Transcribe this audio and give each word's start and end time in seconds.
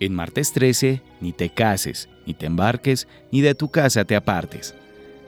En 0.00 0.14
martes 0.14 0.52
13, 0.52 1.02
ni 1.20 1.32
te 1.32 1.50
cases, 1.50 2.08
ni 2.24 2.32
te 2.32 2.46
embarques, 2.46 3.08
ni 3.32 3.40
de 3.40 3.54
tu 3.56 3.68
casa 3.68 4.04
te 4.04 4.14
apartes. 4.14 4.74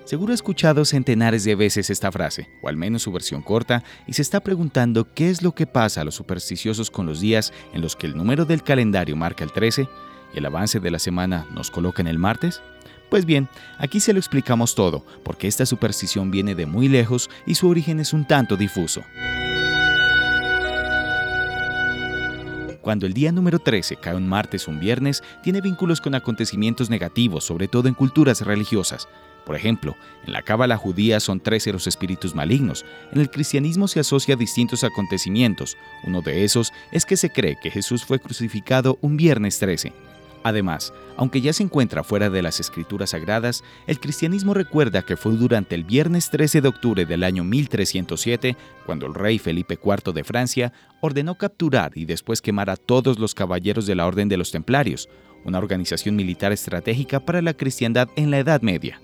Seguro 0.04 0.30
ha 0.30 0.34
escuchado 0.34 0.84
centenares 0.84 1.42
de 1.42 1.56
veces 1.56 1.90
esta 1.90 2.12
frase, 2.12 2.48
o 2.62 2.68
al 2.68 2.76
menos 2.76 3.02
su 3.02 3.10
versión 3.10 3.42
corta, 3.42 3.82
y 4.06 4.12
se 4.12 4.22
está 4.22 4.40
preguntando 4.40 5.12
qué 5.12 5.28
es 5.28 5.42
lo 5.42 5.52
que 5.52 5.66
pasa 5.66 6.00
a 6.00 6.04
los 6.04 6.14
supersticiosos 6.14 6.90
con 6.90 7.06
los 7.06 7.20
días 7.20 7.52
en 7.72 7.80
los 7.80 7.96
que 7.96 8.06
el 8.06 8.16
número 8.16 8.44
del 8.44 8.62
calendario 8.62 9.16
marca 9.16 9.42
el 9.42 9.52
13 9.52 9.88
y 10.34 10.38
el 10.38 10.46
avance 10.46 10.78
de 10.78 10.90
la 10.90 11.00
semana 11.00 11.48
nos 11.50 11.72
coloca 11.72 12.00
en 12.00 12.08
el 12.08 12.18
martes. 12.18 12.62
Pues 13.08 13.24
bien, 13.24 13.48
aquí 13.78 13.98
se 13.98 14.12
lo 14.12 14.20
explicamos 14.20 14.76
todo, 14.76 15.04
porque 15.24 15.48
esta 15.48 15.66
superstición 15.66 16.30
viene 16.30 16.54
de 16.54 16.66
muy 16.66 16.88
lejos 16.88 17.28
y 17.44 17.56
su 17.56 17.68
origen 17.68 17.98
es 17.98 18.12
un 18.12 18.24
tanto 18.24 18.56
difuso. 18.56 19.02
Cuando 22.82 23.06
el 23.06 23.12
día 23.12 23.30
número 23.30 23.58
13 23.58 23.96
cae 23.96 24.14
un 24.14 24.26
martes 24.26 24.66
o 24.66 24.70
un 24.70 24.80
viernes, 24.80 25.22
tiene 25.42 25.60
vínculos 25.60 26.00
con 26.00 26.14
acontecimientos 26.14 26.88
negativos, 26.88 27.44
sobre 27.44 27.68
todo 27.68 27.88
en 27.88 27.94
culturas 27.94 28.40
religiosas. 28.40 29.06
Por 29.44 29.56
ejemplo, 29.56 29.96
en 30.26 30.32
la 30.32 30.42
cábala 30.42 30.76
judía 30.76 31.20
son 31.20 31.40
13 31.40 31.72
los 31.72 31.86
espíritus 31.86 32.34
malignos. 32.34 32.84
En 33.12 33.20
el 33.20 33.30
cristianismo 33.30 33.88
se 33.88 34.00
asocia 34.00 34.34
a 34.34 34.38
distintos 34.38 34.84
acontecimientos. 34.84 35.76
Uno 36.04 36.22
de 36.22 36.44
esos 36.44 36.72
es 36.92 37.04
que 37.04 37.16
se 37.16 37.30
cree 37.30 37.56
que 37.60 37.70
Jesús 37.70 38.04
fue 38.04 38.18
crucificado 38.18 38.98
un 39.00 39.16
viernes 39.16 39.58
13. 39.58 39.92
Además, 40.42 40.92
aunque 41.16 41.40
ya 41.40 41.52
se 41.52 41.62
encuentra 41.62 42.02
fuera 42.02 42.30
de 42.30 42.42
las 42.42 42.60
escrituras 42.60 43.10
sagradas, 43.10 43.62
el 43.86 44.00
cristianismo 44.00 44.54
recuerda 44.54 45.02
que 45.02 45.16
fue 45.16 45.32
durante 45.32 45.74
el 45.74 45.84
viernes 45.84 46.30
13 46.30 46.62
de 46.62 46.68
octubre 46.68 47.04
del 47.04 47.24
año 47.24 47.44
1307 47.44 48.56
cuando 48.86 49.06
el 49.06 49.14
rey 49.14 49.38
Felipe 49.38 49.78
IV 49.82 50.12
de 50.14 50.24
Francia 50.24 50.72
ordenó 51.00 51.36
capturar 51.36 51.92
y 51.94 52.06
después 52.06 52.40
quemar 52.40 52.70
a 52.70 52.76
todos 52.76 53.18
los 53.18 53.34
caballeros 53.34 53.86
de 53.86 53.94
la 53.94 54.06
Orden 54.06 54.28
de 54.28 54.36
los 54.38 54.50
Templarios, 54.50 55.08
una 55.44 55.58
organización 55.58 56.16
militar 56.16 56.52
estratégica 56.52 57.20
para 57.20 57.42
la 57.42 57.54
cristiandad 57.54 58.08
en 58.16 58.30
la 58.30 58.38
Edad 58.38 58.62
Media. 58.62 59.00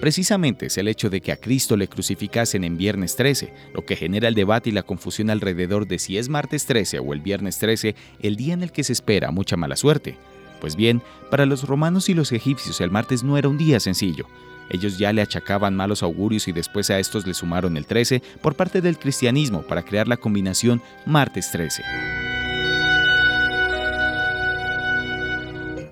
Precisamente 0.00 0.66
es 0.66 0.78
el 0.78 0.88
hecho 0.88 1.10
de 1.10 1.20
que 1.20 1.30
a 1.30 1.36
Cristo 1.36 1.76
le 1.76 1.86
crucificasen 1.86 2.64
en 2.64 2.78
viernes 2.78 3.16
13, 3.16 3.52
lo 3.74 3.84
que 3.84 3.96
genera 3.96 4.28
el 4.28 4.34
debate 4.34 4.70
y 4.70 4.72
la 4.72 4.82
confusión 4.82 5.28
alrededor 5.28 5.86
de 5.86 5.98
si 5.98 6.16
es 6.16 6.30
martes 6.30 6.64
13 6.64 7.00
o 7.00 7.12
el 7.12 7.20
viernes 7.20 7.58
13 7.58 7.94
el 8.22 8.36
día 8.36 8.54
en 8.54 8.62
el 8.62 8.72
que 8.72 8.82
se 8.82 8.94
espera 8.94 9.30
mucha 9.30 9.58
mala 9.58 9.76
suerte. 9.76 10.16
Pues 10.58 10.74
bien, 10.74 11.02
para 11.30 11.44
los 11.44 11.64
romanos 11.64 12.08
y 12.08 12.14
los 12.14 12.32
egipcios 12.32 12.80
el 12.80 12.90
martes 12.90 13.22
no 13.22 13.36
era 13.36 13.50
un 13.50 13.58
día 13.58 13.78
sencillo. 13.78 14.26
Ellos 14.70 14.96
ya 14.96 15.12
le 15.12 15.20
achacaban 15.20 15.76
malos 15.76 16.02
augurios 16.02 16.48
y 16.48 16.52
después 16.52 16.88
a 16.88 16.98
estos 16.98 17.26
le 17.26 17.34
sumaron 17.34 17.76
el 17.76 17.84
13 17.84 18.22
por 18.40 18.54
parte 18.54 18.80
del 18.80 18.98
cristianismo 18.98 19.62
para 19.62 19.82
crear 19.82 20.08
la 20.08 20.16
combinación 20.16 20.80
martes 21.04 21.50
13. 21.52 21.82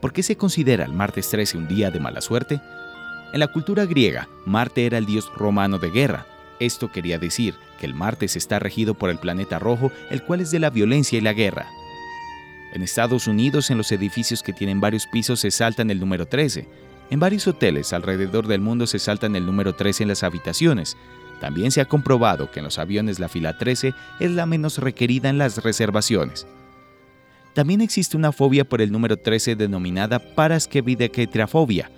¿Por 0.01 0.15
qué 0.15 0.23
se 0.23 0.37
considera 0.37 0.87
el 0.87 0.95
martes 0.95 1.29
13 1.29 1.59
un 1.59 1.69
día 1.69 1.91
de 1.91 2.01
mala 2.01 2.23
suerte? 2.23 2.59
En 3.33 3.41
la 3.41 3.49
cultura 3.49 3.85
griega, 3.85 4.27
Marte 4.47 4.87
era 4.87 4.97
el 4.97 5.05
dios 5.05 5.31
romano 5.37 5.79
de 5.79 5.91
guerra. 5.91 6.27
Esto 6.61 6.91
quería 6.91 7.19
decir 7.19 7.55
que 7.79 7.85
el 7.85 7.95
Martes 7.95 8.37
está 8.37 8.59
regido 8.59 8.95
por 8.95 9.11
el 9.11 9.19
planeta 9.19 9.59
rojo, 9.59 9.93
el 10.11 10.23
cual 10.23 10.41
es 10.41 10.51
de 10.51 10.59
la 10.59 10.71
violencia 10.71 11.19
y 11.19 11.21
la 11.21 11.35
guerra. 11.35 11.67
En 12.73 12.83
Estados 12.83 13.27
Unidos, 13.27 13.71
en 13.71 13.77
los 13.77 13.93
edificios 13.93 14.43
que 14.43 14.55
tienen 14.55 14.81
varios 14.81 15.07
pisos 15.07 15.41
se 15.41 15.51
saltan 15.51 15.91
el 15.91 16.01
número 16.01 16.27
13. 16.27 16.69
En 17.11 17.21
varios 17.21 17.47
hoteles 17.47 17.93
alrededor 17.93 18.47
del 18.47 18.61
mundo 18.61 18.87
se 18.87 18.99
saltan 18.99 19.37
el 19.37 19.45
número 19.45 19.75
13 19.75 20.05
en 20.05 20.09
las 20.09 20.23
habitaciones. 20.23 20.97
También 21.41 21.71
se 21.71 21.83
ha 21.83 21.85
comprobado 21.85 22.51
que 22.51 22.61
en 22.61 22.65
los 22.65 22.79
aviones 22.79 23.21
la 23.21 23.29
fila 23.29 23.59
13 23.59 23.95
es 24.21 24.31
la 24.31 24.47
menos 24.47 24.79
requerida 24.79 25.29
en 25.29 25.39
las 25.39 25.63
reservaciones. 25.63 26.47
También 27.55 27.81
existe 27.81 28.17
una 28.17 28.33
fobia 28.33 28.65
por 28.65 28.81
el 28.81 28.91
número 28.91 29.19
13 29.19 29.57
denominada 29.57 30.19
paraskevideketrafobia, 30.19 31.91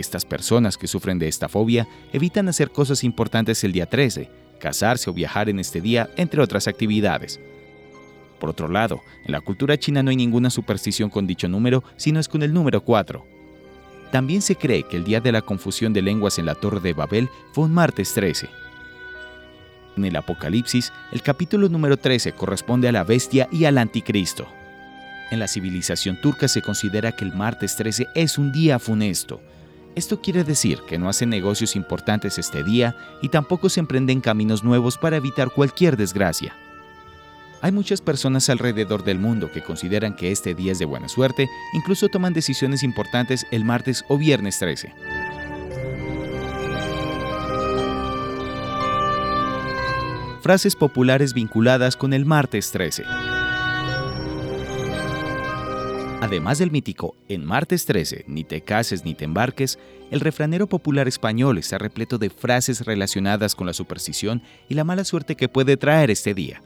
estas 0.00 0.24
personas 0.24 0.78
que 0.78 0.86
sufren 0.86 1.18
de 1.18 1.28
esta 1.28 1.48
fobia 1.48 1.88
evitan 2.12 2.48
hacer 2.48 2.70
cosas 2.70 3.04
importantes 3.04 3.62
el 3.64 3.72
día 3.72 3.86
13, 3.86 4.30
casarse 4.60 5.10
o 5.10 5.12
viajar 5.12 5.48
en 5.48 5.58
este 5.58 5.80
día, 5.80 6.10
entre 6.16 6.40
otras 6.40 6.68
actividades. 6.68 7.40
Por 8.38 8.50
otro 8.50 8.68
lado, 8.68 9.02
en 9.24 9.32
la 9.32 9.40
cultura 9.40 9.76
china 9.78 10.02
no 10.02 10.10
hay 10.10 10.16
ninguna 10.16 10.50
superstición 10.50 11.10
con 11.10 11.26
dicho 11.26 11.48
número, 11.48 11.82
sino 11.96 12.20
es 12.20 12.28
con 12.28 12.42
el 12.42 12.52
número 12.52 12.82
4. 12.82 13.24
También 14.12 14.40
se 14.40 14.56
cree 14.56 14.84
que 14.84 14.96
el 14.96 15.04
día 15.04 15.20
de 15.20 15.32
la 15.32 15.42
confusión 15.42 15.92
de 15.92 16.02
lenguas 16.02 16.38
en 16.38 16.46
la 16.46 16.54
Torre 16.54 16.80
de 16.80 16.92
Babel 16.92 17.28
fue 17.52 17.64
un 17.64 17.74
martes 17.74 18.14
13. 18.14 18.48
En 19.96 20.04
el 20.04 20.16
Apocalipsis, 20.16 20.92
el 21.12 21.22
capítulo 21.22 21.68
número 21.68 21.96
13 21.96 22.32
corresponde 22.32 22.88
a 22.88 22.92
la 22.92 23.04
bestia 23.04 23.48
y 23.50 23.64
al 23.64 23.78
anticristo. 23.78 24.46
En 25.30 25.40
la 25.40 25.48
civilización 25.48 26.20
turca 26.20 26.48
se 26.48 26.62
considera 26.62 27.12
que 27.12 27.24
el 27.24 27.34
martes 27.34 27.76
13 27.76 28.06
es 28.14 28.38
un 28.38 28.52
día 28.52 28.78
funesto, 28.78 29.42
esto 29.98 30.20
quiere 30.22 30.44
decir 30.44 30.80
que 30.86 30.98
no 30.98 31.08
hacen 31.08 31.28
negocios 31.28 31.76
importantes 31.76 32.38
este 32.38 32.64
día 32.64 32.96
y 33.20 33.28
tampoco 33.28 33.68
se 33.68 33.80
emprenden 33.80 34.20
caminos 34.20 34.64
nuevos 34.64 34.96
para 34.96 35.16
evitar 35.16 35.50
cualquier 35.50 35.96
desgracia. 35.96 36.56
Hay 37.60 37.72
muchas 37.72 38.00
personas 38.00 38.48
alrededor 38.48 39.02
del 39.02 39.18
mundo 39.18 39.50
que 39.50 39.62
consideran 39.62 40.14
que 40.14 40.30
este 40.30 40.54
día 40.54 40.72
es 40.72 40.78
de 40.78 40.84
buena 40.84 41.08
suerte, 41.08 41.48
incluso 41.74 42.08
toman 42.08 42.32
decisiones 42.32 42.84
importantes 42.84 43.46
el 43.50 43.64
martes 43.64 44.04
o 44.08 44.16
viernes 44.16 44.58
13. 44.60 44.94
Frases 50.40 50.76
populares 50.76 51.34
vinculadas 51.34 51.96
con 51.96 52.12
el 52.12 52.24
martes 52.24 52.70
13. 52.70 53.04
Además 56.20 56.58
del 56.58 56.72
mítico 56.72 57.14
En 57.28 57.44
martes 57.44 57.86
13, 57.86 58.24
ni 58.26 58.42
te 58.42 58.60
cases 58.60 59.04
ni 59.04 59.14
te 59.14 59.24
embarques, 59.24 59.78
el 60.10 60.18
refranero 60.18 60.66
popular 60.66 61.06
español 61.06 61.58
está 61.58 61.78
repleto 61.78 62.18
de 62.18 62.28
frases 62.28 62.84
relacionadas 62.84 63.54
con 63.54 63.68
la 63.68 63.72
superstición 63.72 64.42
y 64.68 64.74
la 64.74 64.82
mala 64.82 65.04
suerte 65.04 65.36
que 65.36 65.48
puede 65.48 65.76
traer 65.76 66.10
este 66.10 66.34
día. 66.34 66.60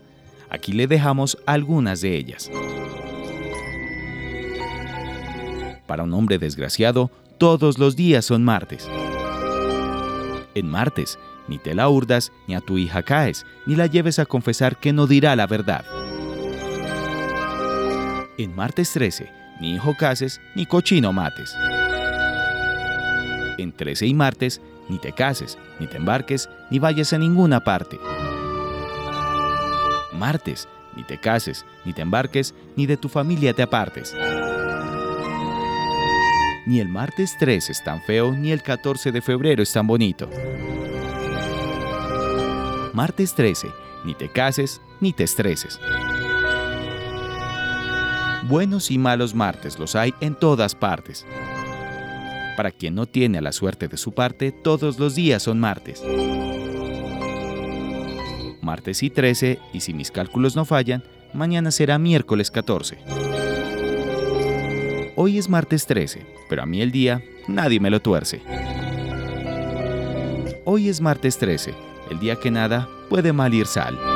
Aquí 0.48 0.72
le 0.72 0.86
dejamos 0.86 1.36
algunas 1.44 2.00
de 2.00 2.16
ellas. 2.16 2.50
Para 5.86 6.04
un 6.04 6.14
hombre 6.14 6.38
desgraciado, 6.38 7.10
todos 7.36 7.78
los 7.78 7.94
días 7.94 8.24
son 8.24 8.44
martes. 8.44 8.88
En 10.54 10.66
martes, 10.66 11.18
ni 11.46 11.58
te 11.58 11.74
la 11.74 11.90
hurdas, 11.90 12.32
ni 12.48 12.54
a 12.54 12.60
tu 12.60 12.78
hija 12.78 13.02
caes, 13.02 13.44
ni 13.66 13.76
la 13.76 13.86
lleves 13.86 14.18
a 14.18 14.24
confesar 14.24 14.78
que 14.78 14.94
no 14.94 15.06
dirá 15.06 15.36
la 15.36 15.46
verdad. 15.46 15.84
En 18.38 18.54
martes 18.54 18.92
13, 18.92 19.41
ni 19.62 19.74
hijo 19.74 19.94
cases, 19.94 20.40
ni 20.56 20.66
cochino 20.66 21.12
mates. 21.12 21.56
En 23.58 23.70
13 23.70 24.06
y 24.08 24.12
martes, 24.12 24.60
ni 24.88 24.98
te 24.98 25.12
cases, 25.12 25.56
ni 25.78 25.86
te 25.86 25.98
embarques, 25.98 26.50
ni 26.68 26.80
vayas 26.80 27.12
a 27.12 27.18
ninguna 27.18 27.62
parte. 27.62 27.96
Martes, 30.12 30.68
ni 30.96 31.04
te 31.04 31.16
cases, 31.16 31.64
ni 31.84 31.92
te 31.92 32.02
embarques, 32.02 32.56
ni 32.74 32.86
de 32.86 32.96
tu 32.96 33.08
familia 33.08 33.52
te 33.52 33.62
apartes. 33.62 34.16
Ni 36.66 36.80
el 36.80 36.88
martes 36.88 37.36
13 37.38 37.70
es 37.70 37.84
tan 37.84 38.02
feo, 38.02 38.32
ni 38.32 38.50
el 38.50 38.62
14 38.62 39.12
de 39.12 39.22
febrero 39.22 39.62
es 39.62 39.72
tan 39.72 39.86
bonito. 39.86 40.28
Martes 42.92 43.32
13, 43.36 43.68
ni 44.04 44.14
te 44.14 44.28
cases, 44.28 44.80
ni 45.00 45.12
te 45.12 45.22
estreses. 45.22 45.78
Buenos 48.48 48.90
y 48.90 48.98
malos 48.98 49.36
martes 49.36 49.78
los 49.78 49.94
hay 49.94 50.14
en 50.20 50.34
todas 50.34 50.74
partes. 50.74 51.24
Para 52.56 52.72
quien 52.72 52.96
no 52.96 53.06
tiene 53.06 53.40
la 53.40 53.52
suerte 53.52 53.86
de 53.86 53.96
su 53.96 54.12
parte, 54.12 54.50
todos 54.50 54.98
los 54.98 55.14
días 55.14 55.44
son 55.44 55.60
martes. 55.60 56.02
Martes 58.60 59.02
y 59.04 59.10
13, 59.10 59.60
y 59.72 59.80
si 59.80 59.94
mis 59.94 60.10
cálculos 60.10 60.56
no 60.56 60.64
fallan, 60.64 61.04
mañana 61.32 61.70
será 61.70 61.98
miércoles 61.98 62.50
14. 62.50 62.98
Hoy 65.14 65.38
es 65.38 65.48
martes 65.48 65.86
13, 65.86 66.26
pero 66.48 66.62
a 66.62 66.66
mí 66.66 66.80
el 66.80 66.90
día 66.90 67.22
nadie 67.46 67.78
me 67.78 67.90
lo 67.90 68.00
tuerce. 68.00 68.42
Hoy 70.64 70.88
es 70.88 71.00
martes 71.00 71.38
13, 71.38 71.74
el 72.10 72.18
día 72.18 72.36
que 72.36 72.50
nada 72.50 72.88
puede 73.08 73.32
mal 73.32 73.54
ir 73.54 73.66
sal. 73.66 74.11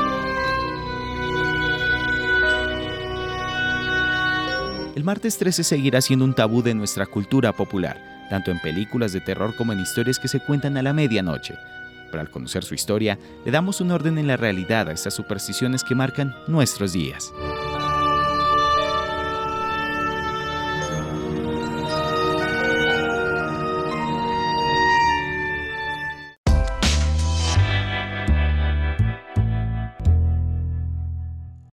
El 4.96 5.04
martes 5.04 5.36
13 5.36 5.62
seguirá 5.62 6.00
siendo 6.00 6.24
un 6.24 6.32
tabú 6.32 6.62
de 6.62 6.72
nuestra 6.72 7.04
cultura 7.04 7.52
popular, 7.52 8.02
tanto 8.30 8.50
en 8.50 8.58
películas 8.60 9.12
de 9.12 9.20
terror 9.20 9.54
como 9.54 9.74
en 9.74 9.80
historias 9.80 10.18
que 10.18 10.26
se 10.26 10.40
cuentan 10.40 10.78
a 10.78 10.82
la 10.82 10.94
medianoche. 10.94 11.58
Pero 12.10 12.22
al 12.22 12.30
conocer 12.30 12.64
su 12.64 12.74
historia, 12.74 13.18
le 13.44 13.52
damos 13.52 13.82
un 13.82 13.90
orden 13.90 14.16
en 14.16 14.26
la 14.26 14.38
realidad 14.38 14.88
a 14.88 14.92
estas 14.92 15.12
supersticiones 15.12 15.84
que 15.84 15.94
marcan 15.94 16.34
nuestros 16.48 16.94
días. 16.94 17.30